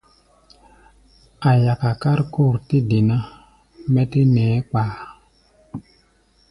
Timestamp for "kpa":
4.69-4.81